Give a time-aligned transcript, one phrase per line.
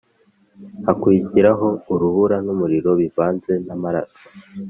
[0.85, 4.23] Hakurikiraho urubura n’umuriro bivanze n’amaraso,